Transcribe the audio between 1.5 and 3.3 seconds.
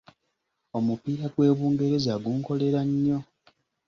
Bungererza gunkolera nnyo.